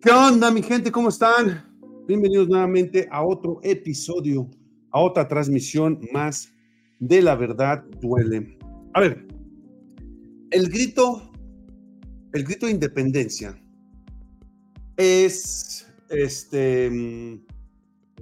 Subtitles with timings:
[0.00, 0.92] ¿Qué onda, mi gente?
[0.92, 1.74] ¿Cómo están?
[2.06, 4.48] Bienvenidos nuevamente a otro episodio,
[4.92, 6.54] a otra transmisión más
[7.00, 8.56] de La Verdad Duele.
[8.94, 9.26] A ver,
[10.52, 11.32] el grito,
[12.32, 13.60] el grito de independencia
[14.96, 16.86] es, este,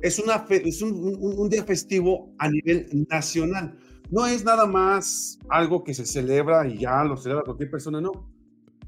[0.00, 3.78] es, una, es un día festivo a nivel nacional.
[4.10, 8.32] No es nada más algo que se celebra y ya lo celebra cualquier persona, no,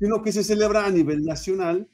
[0.00, 1.86] sino que se celebra a nivel nacional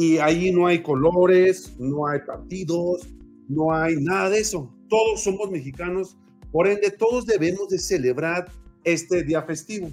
[0.00, 3.06] y ahí no hay colores, no hay partidos,
[3.48, 4.74] no hay nada de eso.
[4.88, 6.16] Todos somos mexicanos,
[6.50, 8.50] por ende todos debemos de celebrar
[8.82, 9.90] este día festivo.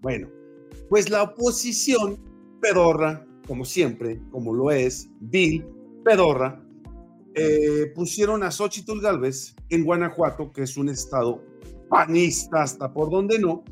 [0.00, 0.30] Bueno,
[0.88, 2.18] pues la oposición
[2.62, 5.66] pedorra, como siempre, como lo es Bill
[6.02, 6.64] pedorra,
[7.34, 11.44] eh, pusieron a Xochitl Galvez en Guanajuato, que es un estado
[11.90, 13.64] panista hasta por donde no,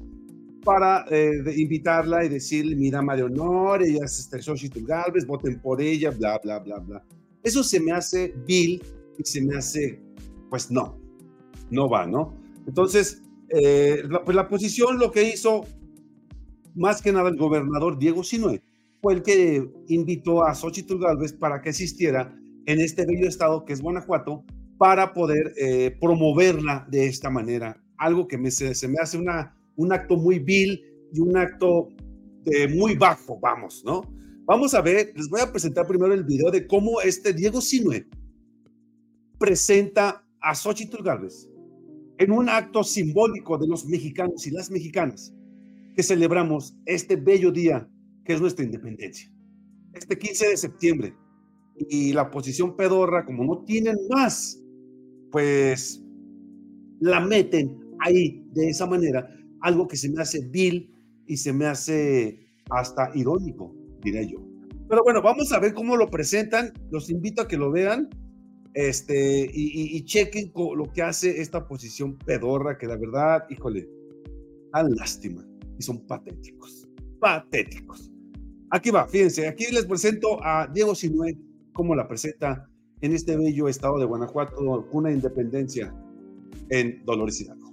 [0.65, 5.81] para eh, invitarla y decirle, mira, Mario Honor, ella es este, Xochitl Galvez, voten por
[5.81, 7.05] ella, bla, bla, bla, bla.
[7.43, 8.83] Eso se me hace vil
[9.19, 10.01] y se me hace,
[10.51, 10.99] pues no,
[11.71, 12.35] no va, ¿no?
[12.67, 15.65] Entonces, eh, la, pues la posición lo que hizo,
[16.75, 18.63] más que nada el gobernador Diego Sinue,
[19.01, 22.37] fue el que invitó a Xochitl Galvez para que asistiera
[22.67, 24.45] en este bello estado que es Guanajuato,
[24.79, 27.83] para poder eh, promoverla de esta manera.
[27.99, 31.89] Algo que se me hace una un acto muy vil y un acto
[32.45, 34.03] de muy bajo, vamos, ¿no?
[34.45, 38.07] Vamos a ver, les voy a presentar primero el video de cómo este Diego Sinue
[39.39, 41.49] presenta a Xochitl Gálvez
[42.19, 45.33] en un acto simbólico de los mexicanos y las mexicanas
[45.95, 47.89] que celebramos este bello día
[48.25, 49.33] que es nuestra independencia.
[49.95, 51.15] Este 15 de septiembre.
[51.89, 54.63] Y la posición pedorra, como no tienen más,
[55.33, 56.05] pues
[57.01, 59.27] la meten ahí de esa manera
[59.61, 60.95] algo que se me hace vil
[61.27, 64.39] y se me hace hasta irónico, diría yo.
[64.89, 66.73] Pero bueno, vamos a ver cómo lo presentan.
[66.91, 68.09] Los invito a que lo vean
[68.75, 73.89] este, y, chequen lo que hace esta posición pedorra, que la verdad, híjole,
[74.73, 75.47] dan lástima
[75.79, 76.89] y son patéticos.
[77.21, 78.11] Patéticos.
[78.71, 81.37] Aquí va, fíjense, aquí les presento a Diego Sinue,
[81.73, 82.69] cómo la presenta
[83.01, 85.93] en este bello estado de Guanajuato, una independencia
[86.69, 87.70] en Dolores Hidalgo.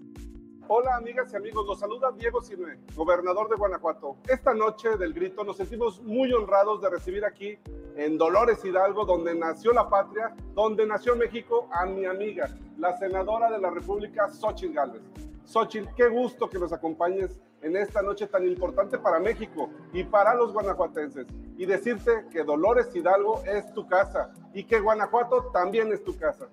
[0.70, 4.18] Hola amigas y amigos, los saluda Diego Sinue, gobernador de Guanajuato.
[4.28, 7.58] Esta noche del grito nos sentimos muy honrados de recibir aquí
[7.96, 13.50] en Dolores Hidalgo, donde nació la patria, donde nació México, a mi amiga, la senadora
[13.50, 15.02] de la República, Xochitl Gálvez.
[15.46, 20.36] Xochitl, qué gusto que nos acompañes en esta noche tan importante para México y para
[20.36, 21.28] los guanajuatenses.
[21.58, 26.50] Y decirte que Dolores Hidalgo es tu casa y que Guanajuato también es tu casa.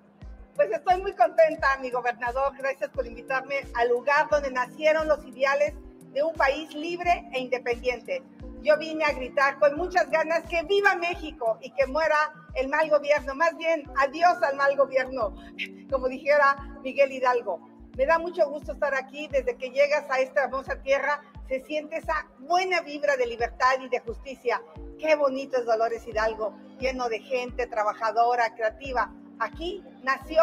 [0.56, 2.56] Pues estoy muy contenta, mi gobernador.
[2.56, 5.74] Gracias por invitarme al lugar donde nacieron los ideales
[6.12, 8.22] de un país libre e independiente.
[8.62, 12.16] Yo vine a gritar con muchas ganas que viva México y que muera
[12.54, 13.34] el mal gobierno.
[13.34, 15.34] Más bien, adiós al mal gobierno,
[15.90, 17.58] como dijera Miguel Hidalgo.
[17.96, 19.26] Me da mucho gusto estar aquí.
[19.26, 23.88] Desde que llegas a esta hermosa tierra, se siente esa buena vibra de libertad y
[23.88, 24.62] de justicia.
[25.00, 29.12] Qué bonito es Dolores Hidalgo, lleno de gente trabajadora, creativa
[29.44, 30.42] Aquí nació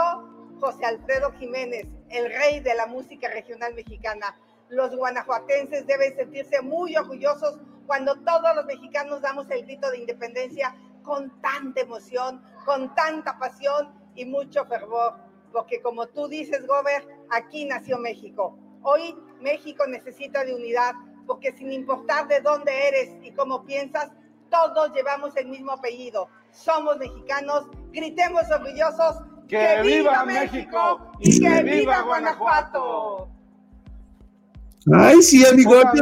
[0.60, 4.38] José Alfredo Jiménez, el rey de la música regional mexicana.
[4.70, 10.76] Los guanajuatenses deben sentirse muy orgullosos cuando todos los mexicanos damos el grito de independencia
[11.02, 15.16] con tanta emoción, con tanta pasión y mucho fervor.
[15.52, 18.56] Porque como tú dices, Gober, aquí nació México.
[18.84, 20.94] Hoy México necesita de unidad,
[21.26, 24.12] porque sin importar de dónde eres y cómo piensas,
[24.52, 26.30] todos llevamos el mismo apellido.
[26.52, 29.24] Somos mexicanos Gritemos orgullosos.
[29.48, 31.12] ¡Que, viva México!
[31.20, 33.30] ¡Y que viva Guanajuato!
[34.94, 35.94] Ay, sí, amigo, ah,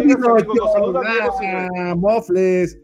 [1.97, 2.77] mofles.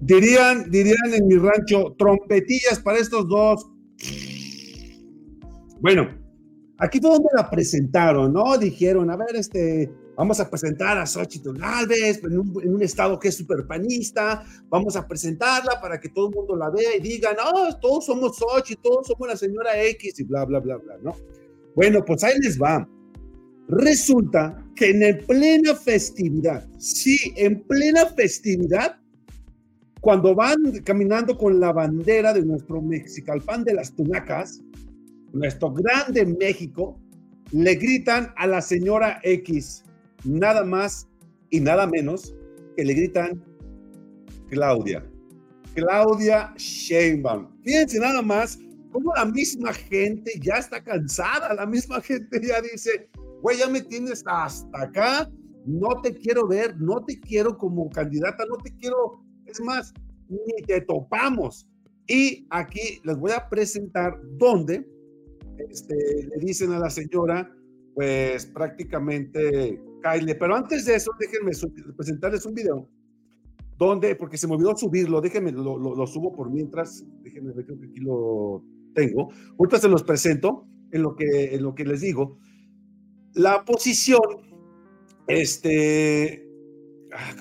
[0.00, 3.66] Dirían, dirían en mi rancho, trompetillas para estos dos.
[5.80, 6.08] Bueno,
[6.78, 8.58] aquí fue donde la presentaron, ¿no?
[8.58, 13.18] Dijeron, a ver, este, Vamos a presentar a Xochitl Galvez en un, en un estado
[13.18, 14.42] que es súper panista.
[14.68, 18.36] Vamos a presentarla para que todo el mundo la vea y diga, no, todos somos
[18.36, 21.14] Xochitl, todos somos la señora X y bla, bla, bla, bla, ¿no?
[21.74, 22.88] Bueno, pues ahí les va.
[23.68, 28.98] Resulta que en plena festividad, sí, en plena festividad,
[30.00, 34.62] cuando van caminando con la bandera de nuestro Mexicalpan de las Tunacas,
[35.32, 36.98] nuestro grande México,
[37.52, 39.84] le gritan a la señora X,
[40.26, 41.08] nada más
[41.50, 42.34] y nada menos
[42.76, 43.42] que le gritan
[44.50, 45.04] Claudia.
[45.74, 47.48] Claudia Sheinbaum.
[47.62, 48.58] Fíjense nada más
[48.92, 53.08] cómo la misma gente ya está cansada, la misma gente ya dice,
[53.42, 55.30] güey, ya me tienes hasta acá,
[55.66, 59.92] no te quiero ver, no te quiero como candidata, no te quiero, es más,
[60.28, 61.68] ni te topamos.
[62.06, 64.86] Y aquí les voy a presentar dónde
[65.68, 65.94] este,
[66.28, 67.50] le dicen a la señora,
[67.94, 69.80] pues prácticamente
[70.12, 70.36] Kyle.
[70.36, 71.52] Pero antes de eso, déjenme
[71.96, 72.88] presentarles un video
[73.78, 77.78] donde, porque se me olvidó subirlo, déjenme, lo, lo, subo por mientras, déjenme ver, creo
[77.78, 78.62] que aquí lo
[78.94, 79.30] tengo.
[79.58, 82.38] Ahorita se los presento en lo que, en lo que les digo.
[83.34, 84.20] La posición,
[85.26, 86.48] este,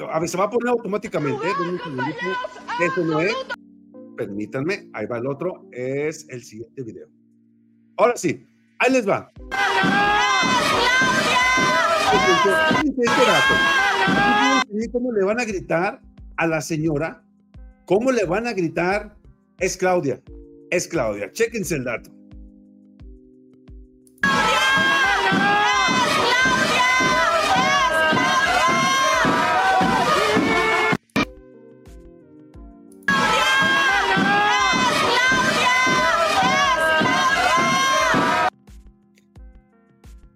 [0.10, 1.48] a ver, se va a poner automáticamente.
[2.86, 3.34] Eso no es.
[4.18, 7.08] Permítanme, ahí va el otro, es el siguiente video.
[7.98, 8.46] Ahora sí,
[8.80, 9.30] ahí les va.
[14.92, 16.02] ¿Cómo le van a gritar
[16.38, 17.24] a la señora?
[17.86, 19.16] ¿Cómo le van a gritar?
[19.60, 20.22] Es Claudia,
[20.70, 21.32] es Claudia.
[21.32, 22.12] Chequense el dato.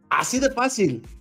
[0.10, 1.19] Así de fácil.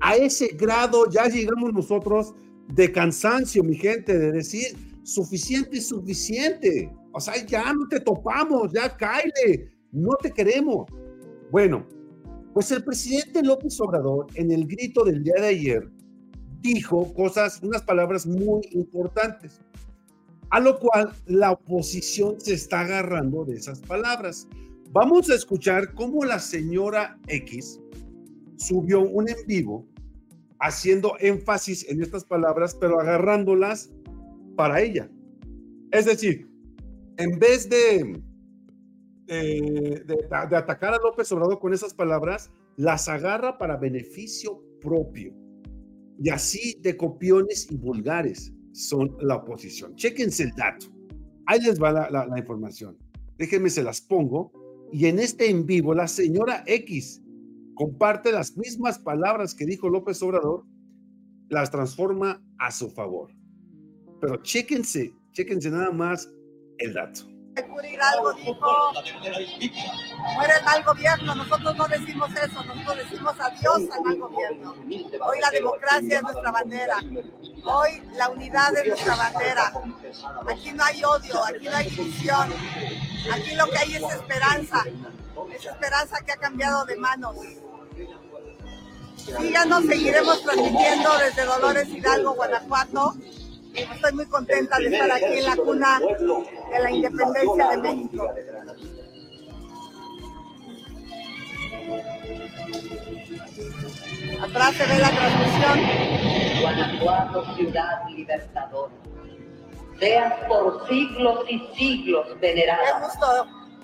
[0.00, 2.34] A ese grado ya llegamos nosotros
[2.68, 6.90] de cansancio, mi gente, de decir, suficiente suficiente.
[7.12, 10.86] O sea, ya no te topamos, ya caile, no te queremos.
[11.50, 11.86] Bueno,
[12.52, 15.90] pues el presidente López Obrador en el grito del día de ayer
[16.60, 19.60] dijo cosas, unas palabras muy importantes,
[20.50, 24.48] a lo cual la oposición se está agarrando de esas palabras.
[24.90, 27.80] Vamos a escuchar cómo la señora X,
[28.56, 29.86] subió un en vivo
[30.60, 33.90] haciendo énfasis en estas palabras, pero agarrándolas
[34.56, 35.10] para ella.
[35.90, 36.48] Es decir,
[37.18, 38.20] en vez de,
[39.26, 45.34] de, atacar a López Obrador con esas palabras, las agarra para beneficio propio.
[46.18, 49.94] Y así de copiones y vulgares son la oposición.
[49.96, 50.86] Chéquense el dato.
[51.46, 52.96] Ahí les va la, la información.
[53.36, 54.52] Déjenme, se las pongo.
[54.92, 57.20] Y en este en vivo, la señora X
[57.74, 60.64] comparte las mismas palabras que dijo López Obrador,
[61.48, 63.30] las transforma a su favor.
[64.20, 66.30] Pero chéquense, chéquense nada más
[66.78, 67.22] el dato.
[67.56, 68.92] algo dijo,
[70.34, 74.72] muere el mal gobierno, nosotros no decimos eso, nosotros decimos adiós al mal gobierno.
[74.72, 76.96] Hoy la democracia es nuestra bandera,
[77.64, 79.72] hoy la unidad es nuestra bandera.
[80.48, 82.52] Aquí no hay odio, aquí no hay división,
[83.32, 84.84] aquí lo que hay es esperanza,
[85.52, 87.36] es esperanza que ha cambiado de manos.
[89.16, 93.14] Síganos, seguiremos transmitiendo desde Dolores Hidalgo, Guanajuato.
[93.74, 98.30] Estoy muy contenta de estar aquí en la cuna de la independencia de México.
[104.42, 106.60] Atrás se ve la transmisión.
[106.60, 108.92] Guanajuato, ciudad libertadora.
[109.98, 113.08] Seas por siglos y siglos venerada.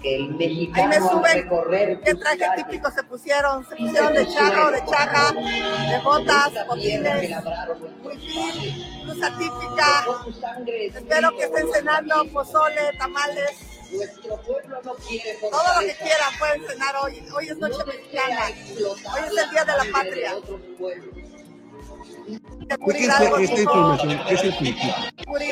[0.02, 4.84] El mexicano Ahí me suben qué traje típico se pusieron, se pusieron de charro, de
[4.86, 7.30] chaja, de botas, botines,
[8.02, 10.06] huipil, blusa típica.
[10.94, 13.50] Espero que estén cenando pozole, tamales.
[13.90, 17.22] Todo lo que quieran pueden cenar hoy.
[17.36, 18.46] Hoy es noche mexicana.
[18.46, 20.34] Hoy es el día de la patria
[22.70, 24.54] esta información es el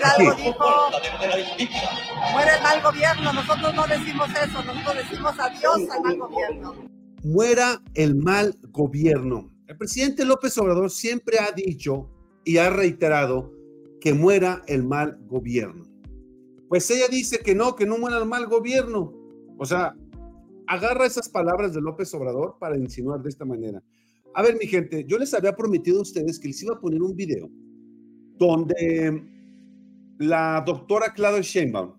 [0.04, 0.64] algo dijo,
[2.32, 6.74] muere el mal gobierno, nosotros no decimos eso, nosotros decimos adiós al mal gobierno.
[7.24, 9.50] Muera el mal gobierno.
[9.66, 12.08] El presidente López Obrador siempre ha dicho
[12.44, 13.52] y ha reiterado
[14.00, 15.84] que muera el mal gobierno.
[16.68, 19.12] Pues ella dice que no, que no muera el mal gobierno.
[19.58, 19.94] O sea,
[20.66, 23.82] agarra esas palabras de López Obrador para insinuar de esta manera.
[24.38, 27.02] A ver, mi gente, yo les había prometido a ustedes que les iba a poner
[27.02, 27.50] un video
[28.36, 29.20] donde
[30.20, 31.92] la doctora Claudia Sheinbaum,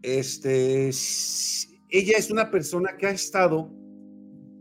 [0.00, 0.86] este,
[1.90, 3.70] ella es una persona que ha estado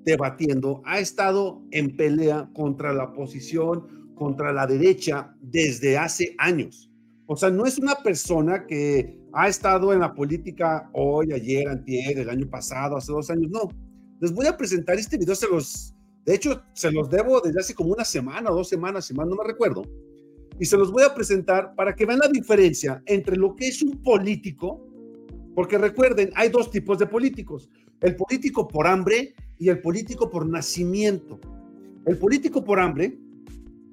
[0.03, 6.91] debatiendo, ha estado en pelea contra la oposición, contra la derecha desde hace años.
[7.27, 12.19] O sea, no es una persona que ha estado en la política hoy, ayer, antier,
[12.19, 13.69] el año pasado, hace dos años, no.
[14.19, 15.95] Les voy a presentar este video, se los
[16.25, 19.25] de hecho, se los debo desde hace como una semana o dos semanas, si no
[19.25, 19.83] me recuerdo.
[20.59, 23.81] Y se los voy a presentar para que vean la diferencia entre lo que es
[23.81, 24.85] un político,
[25.55, 27.69] porque recuerden, hay dos tipos de políticos.
[28.01, 31.39] El político por hambre y el político por nacimiento.
[32.05, 33.17] El político por hambre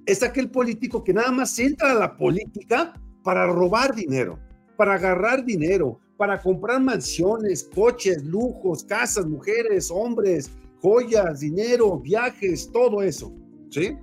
[0.04, 4.38] es aquel político que nada más entra a la política para robar dinero,
[4.76, 10.50] para agarrar dinero, para comprar mansiones, coches, lujos, casas, mujeres, hombres,
[10.86, 13.34] joyas, dinero, viajes, todo eso,
[13.70, 13.96] ¿sí?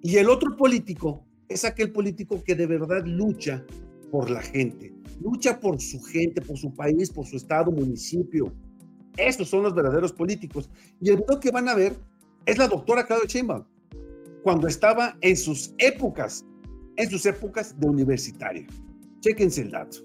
[0.00, 3.62] Y el otro político es aquel político que de verdad lucha
[4.10, 8.54] por la gente, lucha por su gente, por su país, por su estado, municipio.
[9.18, 10.70] Estos son los verdaderos políticos.
[10.98, 11.94] Y el video que van a ver
[12.46, 13.64] es la doctora Claudia Sheinbaum,
[14.42, 16.42] cuando estaba en sus épocas,
[16.96, 18.66] en sus épocas de universitaria.
[19.20, 19.98] Chéquense el dato.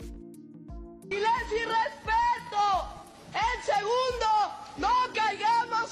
[1.04, 2.66] Silencio y respeto.
[3.32, 4.28] En segundo,
[4.80, 5.08] no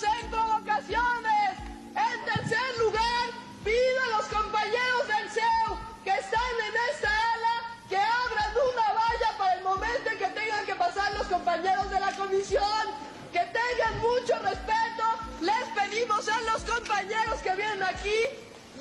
[0.04, 1.52] en provocaciones.
[1.96, 3.30] En tercer lugar,
[3.64, 7.56] pido a los compañeros del CEU que están en esta ala
[7.88, 12.00] que abran una valla para el momento en que tengan que pasar los compañeros de
[12.00, 13.06] la comisión.
[13.32, 15.04] Que tengan mucho respeto.
[15.40, 18.20] Les pedimos a los compañeros que vienen aquí,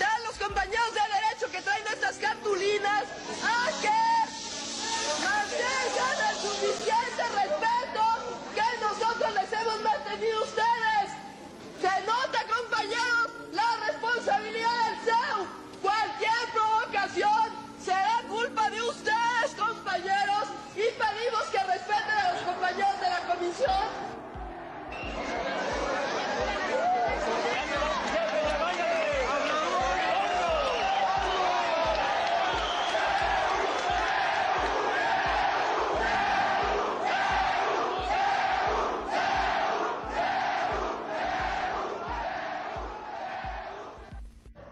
[0.01, 3.05] a los compañeros de derecho que traen estas cartulinas,
[3.43, 4.01] a que
[5.23, 6.37] mantengan el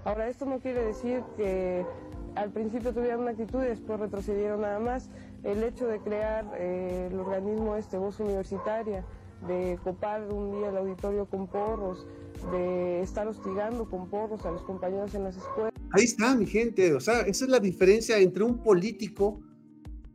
[0.05, 1.87] Ahora, esto no quiere decir que
[2.35, 5.09] al principio tuvieron una actitud y después retrocedieron nada más.
[5.45, 9.05] El hecho de crear eh, el organismo este, Voz Universitaria,
[9.47, 12.07] de copar un día el auditorio con porros,
[12.53, 15.73] de estar hostigando con porros a los compañeros en las escuelas.
[15.91, 16.95] Ahí está, mi gente.
[16.95, 19.41] O sea, esa es la diferencia entre un político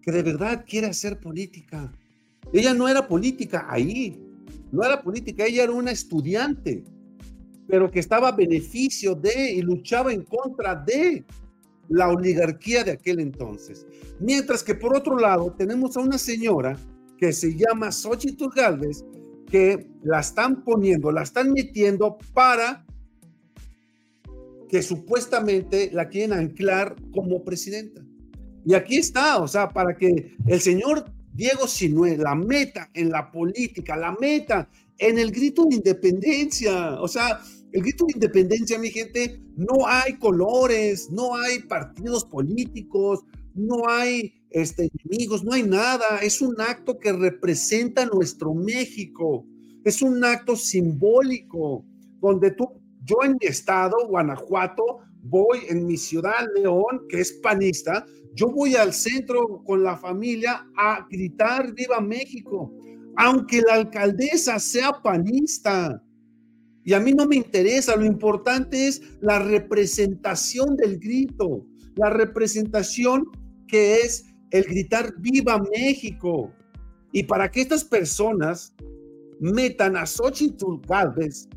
[0.02, 1.92] que de verdad quiere hacer política.
[2.54, 4.18] Ella no era política ahí,
[4.72, 6.86] no era política, ella era una estudiante
[7.68, 11.24] pero que estaba a beneficio de y luchaba en contra de
[11.90, 13.86] la oligarquía de aquel entonces.
[14.20, 16.78] Mientras que por otro lado tenemos a una señora
[17.18, 19.04] que se llama Xochitl Galvez,
[19.50, 22.86] que la están poniendo, la están metiendo para
[24.70, 28.02] que supuestamente la quieren anclar como presidenta.
[28.66, 33.32] Y aquí está, o sea, para que el señor Diego Sinue la meta en la
[33.32, 34.68] política, la meta
[34.98, 37.40] en el grito de independencia, o sea,
[37.72, 44.34] el grito de independencia, mi gente, no hay colores, no hay partidos políticos, no hay
[44.52, 46.20] este, enemigos, no hay nada.
[46.22, 49.46] Es un acto que representa nuestro México.
[49.84, 51.86] Es un acto simbólico
[52.20, 52.68] donde tú,
[53.04, 58.76] yo en mi estado, Guanajuato, voy en mi ciudad, León, que es panista, yo voy
[58.76, 62.72] al centro con la familia a gritar Viva México,
[63.16, 66.04] aunque la alcaldesa sea panista
[66.88, 71.66] y a mí no me interesa, lo importante es la representación del grito,
[71.98, 73.26] la representación
[73.68, 76.50] que es el gritar viva México.
[77.12, 78.74] Y para que estas personas
[79.42, 81.50] metan a Xochitl Galvez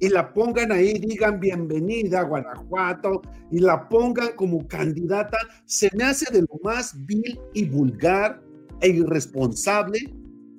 [0.00, 6.02] y la pongan ahí, digan bienvenida a Guanajuato y la pongan como candidata, se me
[6.02, 8.42] hace de lo más vil y vulgar
[8.80, 10.12] e irresponsable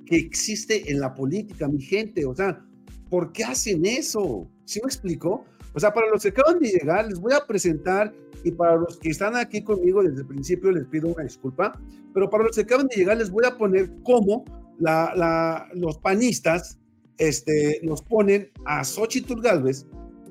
[0.05, 2.25] que existe en la política, mi gente.
[2.25, 2.65] O sea,
[3.11, 4.47] ¿por qué hacen eso?
[4.63, 5.43] ¿Sí me explico?
[5.73, 8.13] O sea, para los que acaban de llegar, les voy a presentar,
[8.43, 11.79] y para los que están aquí conmigo desde el principio, les pido una disculpa,
[12.13, 14.45] pero para los que acaban de llegar, les voy a poner cómo
[14.79, 16.79] la, los panistas
[17.17, 19.85] este, nos ponen a Xochitl Galvez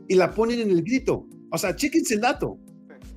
[0.08, 1.26] y la ponen en el grito.
[1.52, 2.58] O sea, chéquense el dato.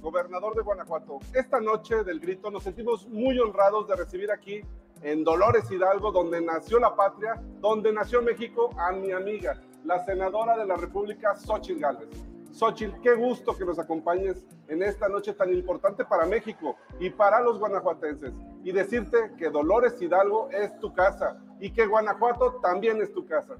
[0.01, 4.59] Gobernador de Guanajuato, esta noche del grito nos sentimos muy honrados de recibir aquí
[5.03, 10.57] en Dolores Hidalgo, donde nació la patria, donde nació México, a mi amiga, la senadora
[10.57, 12.09] de la República, Xochitl Gálvez.
[12.53, 17.41] Xochitl, qué gusto que nos acompañes en esta noche tan importante para México y para
[17.41, 18.31] los guanajuatenses.
[18.63, 23.55] Y decirte que Dolores Hidalgo es tu casa y que Guanajuato también es tu casa.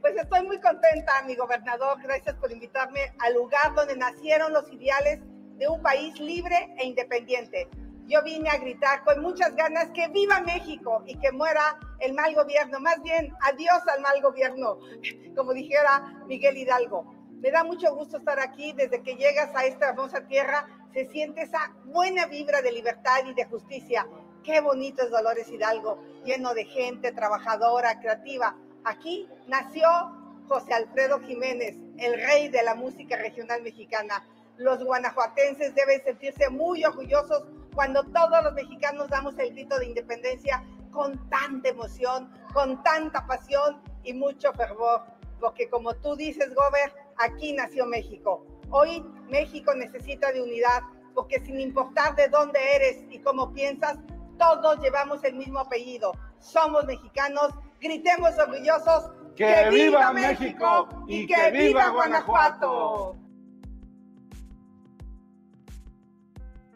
[0.00, 1.98] Pues estoy muy contenta, mi gobernador.
[2.02, 5.20] Gracias por invitarme al lugar donde nacieron los ideales
[5.56, 7.68] de un país libre e independiente
[8.06, 12.34] yo vine a gritar con muchas ganas que viva México y que muera el mal
[12.34, 14.78] gobierno, más bien adiós al mal gobierno,
[15.36, 17.14] como dijera Miguel Hidalgo.
[17.40, 21.42] Me da mucho gusto estar aquí, desde que llegas a esta hermosa tierra se siente
[21.42, 24.06] esa buena vibra de libertad y de justicia.
[24.42, 28.56] Qué bonito es Dolores Hidalgo, lleno de gente trabajadora, creativa.
[28.84, 29.86] Aquí nació
[30.48, 34.26] José Alfredo Jiménez, el rey de la música regional mexicana.
[34.56, 37.44] Los guanajuatenses deben sentirse muy orgullosos
[37.76, 43.82] cuando todos los mexicanos damos el grito de independencia con tanta emoción, con tanta pasión
[44.02, 45.02] y mucho fervor.
[45.38, 48.46] Porque como tú dices, Gober, aquí nació México.
[48.70, 50.80] Hoy México necesita de unidad,
[51.14, 53.98] porque sin importar de dónde eres y cómo piensas,
[54.38, 56.12] todos llevamos el mismo apellido.
[56.38, 59.12] Somos mexicanos, gritemos orgullosos.
[59.36, 63.16] ¡Que, viva México y que viva Guanajuato!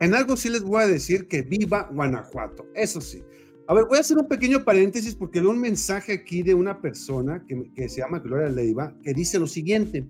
[0.01, 3.23] En algo sí les voy a decir que viva Guanajuato, eso sí.
[3.69, 6.81] A ver, voy a hacer un pequeño paréntesis porque veo un mensaje aquí de una
[6.81, 10.07] persona que, se llama Gloria Leiva que dice lo siguiente.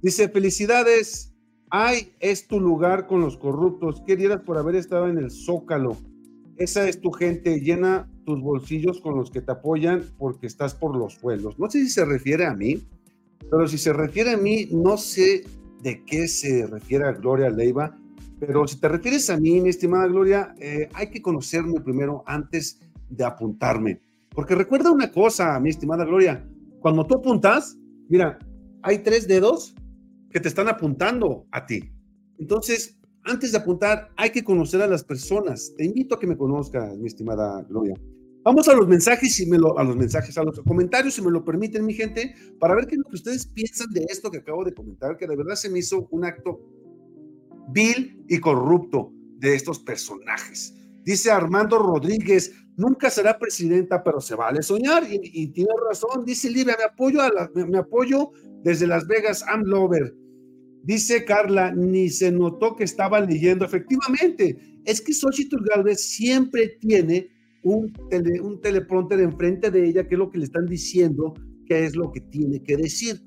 [0.00, 1.34] Dice, felicidades,
[1.70, 4.16] ay, es tu lugar con los corruptos, qué
[4.46, 5.96] por haber estado en el Zócalo.
[6.56, 10.96] Esa es tu gente, llena tus bolsillos con los que te apoyan porque estás por
[10.96, 11.58] los suelos.
[11.58, 12.82] No sé si se refiere a mí,
[13.50, 15.44] pero si se refiere a mí, no sé
[15.82, 17.98] de qué se refiere a Gloria Leiva,
[18.38, 22.80] pero si te refieres a mí, mi estimada Gloria, eh, hay que conocerme primero antes
[23.08, 24.00] de apuntarme.
[24.34, 26.46] Porque recuerda una cosa, mi estimada Gloria,
[26.80, 27.78] cuando tú apuntas,
[28.08, 28.38] mira,
[28.82, 29.74] hay tres dedos
[30.30, 31.90] que te están apuntando a ti.
[32.38, 35.72] Entonces, antes de apuntar, hay que conocer a las personas.
[35.76, 37.94] Te invito a que me conozcas, mi estimada Gloria.
[38.44, 41.32] Vamos a los mensajes, y me lo, a los mensajes, a los comentarios, si me
[41.32, 44.38] lo permiten, mi gente, para ver qué es lo que ustedes piensan de esto que
[44.38, 46.60] acabo de comentar, que de verdad se me hizo un acto
[47.68, 50.74] vil y corrupto de estos personajes.
[51.04, 56.24] Dice Armando Rodríguez, nunca será presidenta, pero se vale soñar y, tiene razón.
[56.24, 58.32] Dice Livia, me apoyo, a me, apoyo
[58.62, 60.14] desde Las Vegas, I'm lover.
[60.82, 63.64] Dice Carla, ni se notó que estaba leyendo.
[63.64, 67.28] Efectivamente, es que Xochitl Galvez siempre tiene
[67.62, 71.34] un, tele, un teleprompter enfrente de ella, que es lo que le están diciendo,
[71.66, 73.20] que es lo que tiene que decir.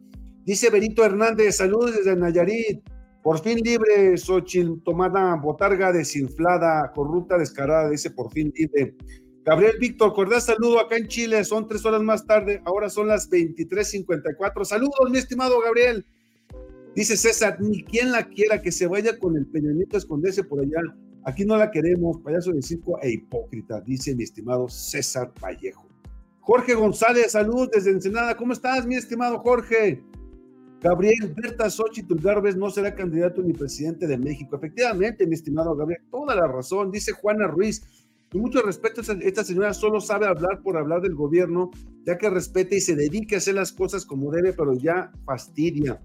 [0.46, 2.82] Dice Benito Hernández, saludos desde Nayarit.
[3.24, 8.96] Por fin libre, Xochitl, tomada botarga desinflada, corrupta, descarada, dice por fin libre.
[9.44, 13.30] Gabriel Víctor, cordial saludo acá en Chile, son tres horas más tarde, ahora son las
[13.30, 14.64] 23.54.
[14.64, 16.06] Saludos, mi estimado Gabriel.
[16.96, 20.60] Dice César, ni quien la quiera que se vaya con el peñonito a esconderse por
[20.60, 20.82] allá.
[21.26, 25.88] Aquí no la queremos, payaso de circo e hipócrita, dice mi estimado César Vallejo.
[26.42, 28.36] Jorge González, saludos desde Ensenada.
[28.36, 30.04] ¿Cómo estás, mi estimado Jorge?
[30.82, 34.56] Gabriel Berta Xochitl Garbes no será candidato ni presidente de México.
[34.56, 38.08] Efectivamente, mi estimado Gabriel, toda la razón, dice Juana Ruiz.
[38.32, 41.72] Con mucho respeto, esta señora solo sabe hablar por hablar del gobierno,
[42.06, 46.00] ya que respete y se dedique a hacer las cosas como debe, pero ya fastidia.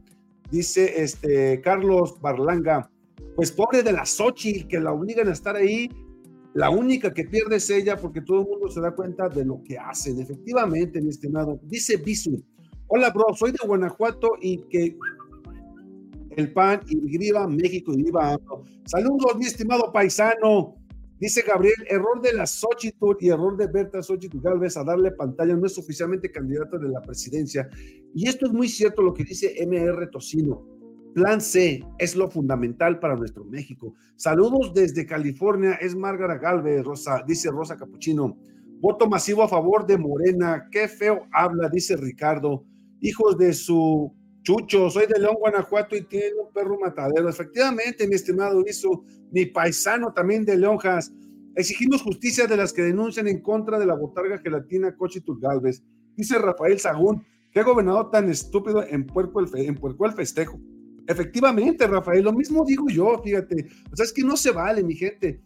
[0.51, 2.91] Dice este Carlos Barlanga,
[3.37, 5.89] pues pobre de la Xochitl, que la obligan a estar ahí,
[6.55, 9.61] la única que pierde es ella porque todo el mundo se da cuenta de lo
[9.63, 10.21] que hacen.
[10.21, 11.61] Efectivamente, mi estimado.
[11.65, 12.43] Dice Bisu,
[12.95, 14.97] hola bro, soy de Guanajuato y que
[16.37, 18.39] el PAN y viva México y viva
[18.85, 20.77] Saludos, mi estimado paisano.
[21.19, 25.57] Dice Gabriel, error de la Xochitl y error de Berta Xochitl Galvez a darle pantalla,
[25.57, 27.69] no es oficialmente candidata de la presidencia.
[28.15, 30.65] Y esto es muy cierto lo que dice MR Tocino.
[31.15, 33.95] Plan C es lo fundamental para nuestro México.
[34.15, 38.37] Saludos desde California, es Márgara Galvez, Rosa, dice Rosa Capuchino.
[38.81, 42.65] Voto masivo a favor de Morena, qué feo habla, dice Ricardo.
[43.05, 44.11] Hijos de su
[44.45, 47.29] Chucho, soy de León, Guanajuato y tiene un perro matadero.
[47.29, 51.13] Efectivamente, mi estimado hizo mi paisano también de Leonjas.
[51.55, 55.83] Exigimos justicia de las que denuncian en contra de la botarga gelatina Cochitul Galvez.
[56.17, 60.59] Dice Rafael Sagún, qué gobernador tan estúpido en Puerco el, en Puerco el festejo.
[61.07, 63.69] Efectivamente, Rafael, lo mismo digo yo, fíjate.
[63.93, 65.43] O sea, es que no se vale, mi gente.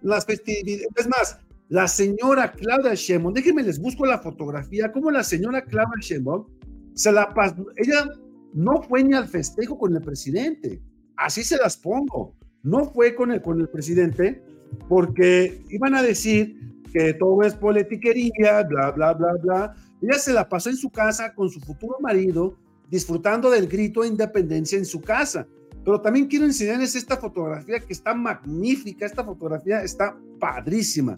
[0.00, 5.24] Las festividades, es más, la señora Claudia Sheinbaum, déjenme les busco la fotografía, como la
[5.24, 6.46] señora Claudia Sheinbaum
[6.94, 7.34] se la
[7.76, 8.08] ella
[8.54, 10.80] no fue ni al festejo con el presidente.
[11.16, 12.36] Así se las pongo.
[12.62, 14.42] No fue con el, con el presidente
[14.88, 19.74] porque iban a decir que todo es politiquería, bla, bla, bla, bla.
[20.00, 22.56] Ella se la pasó en su casa con su futuro marido,
[22.88, 25.46] disfrutando del grito de independencia en su casa.
[25.84, 29.04] Pero también quiero enseñarles esta fotografía que está magnífica.
[29.04, 31.16] Esta fotografía está padrísima.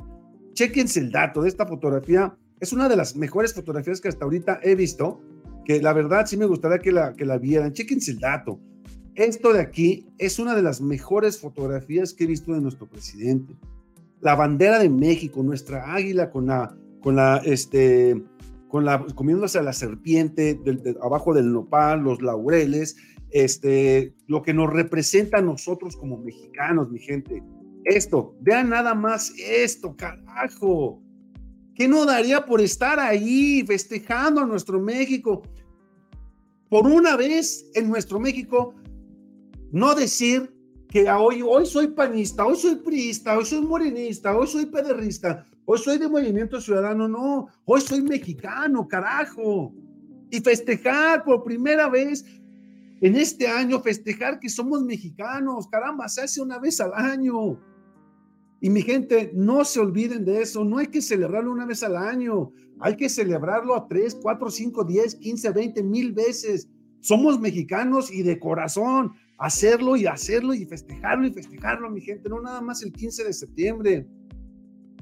[0.55, 2.35] Chequense el dato de esta fotografía.
[2.59, 5.21] Es una de las mejores fotografías que hasta ahorita he visto
[5.67, 7.73] que la verdad sí me gustaría que la, que la vieran.
[7.73, 8.61] Chequense el dato.
[9.17, 13.53] Esto de aquí es una de las mejores fotografías que he visto de nuestro presidente.
[14.21, 18.23] La bandera de México, nuestra águila con la, con la, este,
[18.69, 20.61] con la, comiéndose a la serpiente
[21.03, 22.97] abajo del nopal, los laureles,
[23.31, 27.43] este, lo que nos representa a nosotros como mexicanos, mi gente.
[27.85, 31.03] Esto, vean nada más esto, carajo.
[31.75, 35.43] ¿Qué no daría por estar ahí festejando a nuestro México?
[36.69, 38.75] Por una vez en nuestro México,
[39.71, 40.53] no decir
[40.89, 45.79] que hoy, hoy soy panista, hoy soy priista, hoy soy morenista, hoy soy pederrista, hoy
[45.79, 49.73] soy de Movimiento Ciudadano, no, hoy soy mexicano, carajo.
[50.29, 52.25] Y festejar por primera vez
[53.01, 57.61] en este año, festejar que somos mexicanos, caramba, se hace una vez al año.
[58.61, 61.97] Y mi gente, no se olviden de eso, no hay que celebrarlo una vez al
[61.97, 66.69] año, hay que celebrarlo a tres, cuatro, cinco, diez, quince, veinte mil veces.
[67.01, 72.41] Somos mexicanos y de corazón, hacerlo y hacerlo y festejarlo y festejarlo, mi gente, no
[72.41, 74.07] nada más el 15 de septiembre.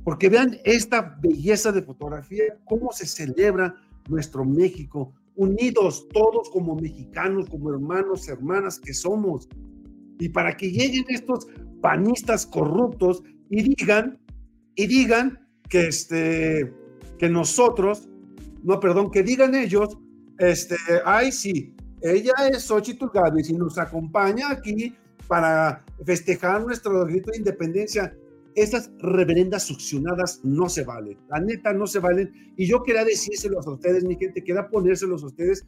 [0.02, 3.74] Porque vean esta belleza de fotografía, cómo se celebra
[4.08, 9.48] nuestro México, unidos todos como mexicanos, como hermanos, hermanas que somos.
[10.18, 11.46] Y para que lleguen estos
[11.80, 13.22] panistas corruptos
[13.54, 14.18] y digan,
[14.74, 16.72] y digan que, este,
[17.18, 18.08] que nosotros,
[18.64, 19.96] no, perdón, que digan ellos,
[20.38, 24.92] este, ay, sí, ella es Xochitl Gálvez y nos acompaña aquí
[25.28, 28.12] para festejar nuestro grito de independencia.
[28.56, 32.32] Estas reverendas succionadas no se valen, la neta no se valen.
[32.56, 35.64] Y yo quería decírselos a ustedes, mi gente, quería ponérselos a ustedes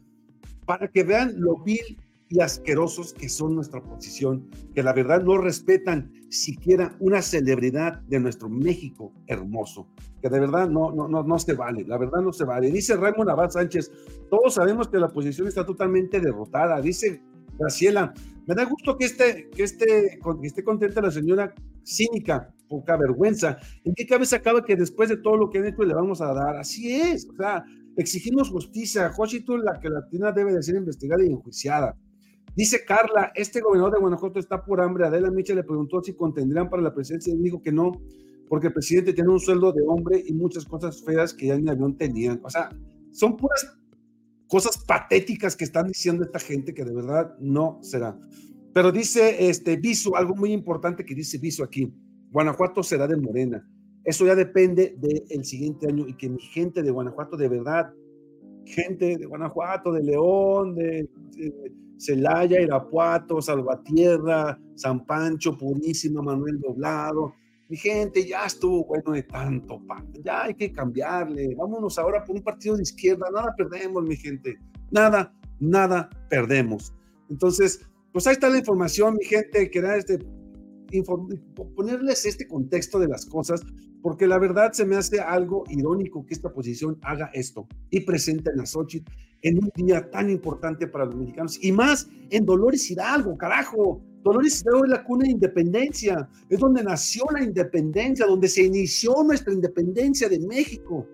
[0.65, 1.97] para que vean lo vil
[2.29, 8.19] y asquerosos que son nuestra posición, que la verdad no respetan siquiera una celebridad de
[8.19, 9.87] nuestro México hermoso,
[10.21, 12.71] que de verdad no, no, no, no se vale, la verdad no se vale.
[12.71, 13.91] Dice Raymond Abad Sánchez,
[14.29, 17.21] todos sabemos que la oposición está totalmente derrotada, dice
[17.57, 18.13] Graciela,
[18.45, 23.57] me da gusto que esté, que esté, que esté contenta la señora cínica, poca vergüenza.
[23.83, 26.33] ¿En qué cabeza acaba que después de todo lo que han hecho le vamos a
[26.33, 26.57] dar?
[26.57, 27.65] Así es, o sea,
[27.97, 29.11] exigimos justicia.
[29.17, 31.95] Washington, la que la latina debe de ser investigada y enjuiciada.
[32.57, 35.05] Dice Carla, este gobernador de Guanajuato está por hambre.
[35.05, 37.91] Adela Micha le preguntó si contendrían para la presidencia y dijo que no,
[38.49, 41.69] porque el presidente tiene un sueldo de hombre y muchas cosas feas que ya ni
[41.69, 42.41] avión tenían.
[42.43, 42.69] O sea,
[43.11, 43.77] son puras
[44.47, 48.17] cosas patéticas que están diciendo esta gente que de verdad no será.
[48.73, 51.93] Pero dice este Viso, algo muy importante que dice Viso aquí,
[52.31, 53.69] Guanajuato será de Morena.
[54.03, 57.93] Eso ya depende del siguiente año y que mi gente de Guanajuato de verdad,
[58.67, 61.09] gente de Guanajuato, de León, de
[61.97, 67.33] Celaya, Irapuato, Salvatierra, San Pancho, Purísima, Manuel Doblado.
[67.69, 69.81] Mi gente, ya estuvo bueno de tanto,
[70.23, 71.53] ya hay que cambiarle.
[71.55, 74.57] Vámonos ahora por un partido de izquierda, nada perdemos, mi gente,
[74.89, 76.93] nada, nada perdemos.
[77.29, 77.81] Entonces,
[78.13, 80.19] pues ahí está la información, mi gente, que este,
[81.75, 83.61] ponerles este contexto de las cosas,
[84.07, 88.49] porque la verdad se me hace algo irónico que esta posición haga esto y presente
[88.57, 93.37] a Xochitl en un día tan importante para los mexicanos y más en Dolores Hidalgo,
[93.37, 94.01] carajo.
[94.23, 99.13] Dolores Hidalgo es la cuna de independencia, es donde nació la independencia, donde se inició
[99.25, 101.05] nuestra independencia de México.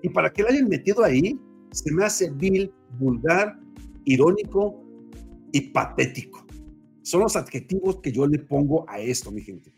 [0.00, 1.38] Y para que la hayan metido ahí,
[1.72, 3.60] se me hace vil, vulgar,
[4.06, 4.82] irónico
[5.52, 6.46] y patético.
[7.02, 9.70] Son los adjetivos que yo le pongo a esto, mi gente.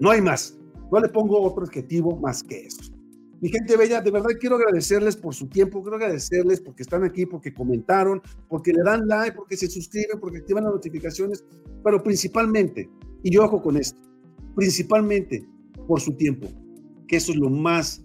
[0.00, 0.58] No hay más.
[0.90, 2.92] No le pongo otro adjetivo más que eso.
[3.40, 7.24] Mi gente bella, de verdad quiero agradecerles por su tiempo, quiero agradecerles porque están aquí,
[7.24, 11.44] porque comentaron, porque le dan like, porque se suscriben, porque activan las notificaciones,
[11.84, 12.90] pero principalmente,
[13.22, 14.00] y yo ojo con esto,
[14.56, 15.46] principalmente
[15.86, 16.48] por su tiempo,
[17.06, 18.04] que eso es lo más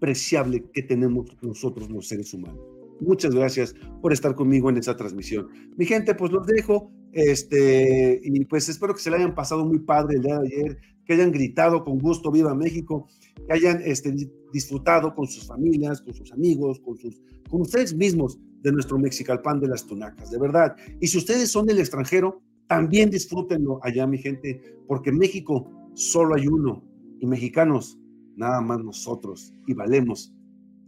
[0.00, 2.60] preciable que tenemos nosotros los seres humanos.
[3.00, 5.48] Muchas gracias por estar conmigo en esta transmisión.
[5.76, 9.78] Mi gente, pues los dejo, este, y pues espero que se le hayan pasado muy
[9.78, 13.06] padre el día de ayer, que hayan gritado con gusto, viva México,
[13.46, 14.12] que hayan este,
[14.52, 19.60] disfrutado con sus familias, con sus amigos, con, sus, con ustedes mismos de nuestro Mexicalpan
[19.60, 20.74] de las Tunacas, de verdad.
[21.00, 26.48] Y si ustedes son del extranjero, también disfrútenlo allá, mi gente, porque México solo hay
[26.48, 26.82] uno
[27.20, 27.98] y mexicanos
[28.36, 30.34] nada más nosotros y valemos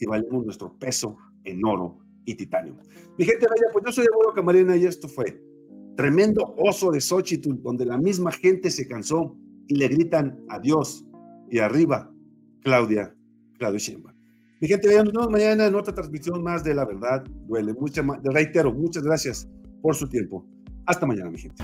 [0.01, 2.77] y valemos nuestro peso en oro y titanio.
[3.17, 5.46] Mi gente bella, pues yo soy Eduardo Camarena y esto fue
[5.97, 11.05] tremendo oso de Xochitl, donde la misma gente se cansó y le gritan adiós
[11.51, 12.13] y arriba
[12.63, 13.15] Claudia,
[13.59, 14.15] Claudia Sheinbaum.
[14.61, 17.75] Mi gente, nos vemos mañana en otra transmisión más de La Verdad Duele.
[17.75, 19.49] Mucha, reitero, muchas gracias
[19.83, 20.47] por su tiempo.
[20.87, 21.63] Hasta mañana, mi gente.